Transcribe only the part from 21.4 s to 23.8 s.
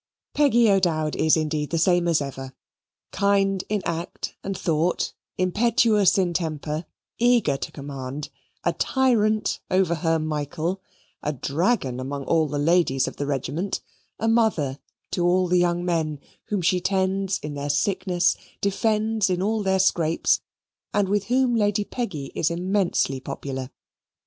Lady Peggy is immensely popular.